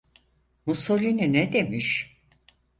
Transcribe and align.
Mussolini 0.65 1.29
ne 1.33 1.53
demiş? 1.53 2.19